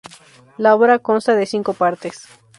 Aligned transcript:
La 0.57 0.73
obra 0.73 0.97
consta 0.97 1.35
de 1.35 1.45
cinco 1.45 1.73
partes. 1.73 2.23